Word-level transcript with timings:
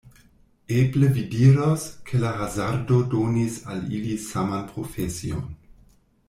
Eble 0.77 1.09
vi 1.17 1.25
diros, 1.33 1.83
ke 2.07 2.21
la 2.23 2.31
hazardo 2.39 2.97
donis 3.13 3.59
al 3.75 3.85
ili 3.99 4.17
saman 4.25 4.67
profesion. 4.73 5.47